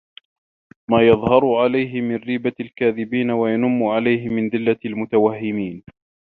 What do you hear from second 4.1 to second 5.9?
مِنْ ذِلَّةِ الْمُتَوَهِّمِينَ